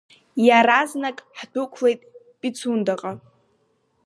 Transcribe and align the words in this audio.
Иаразнак 0.47 1.17
ҳдәықәлеит 1.37 2.01
Пицундаҟа. 2.39 3.11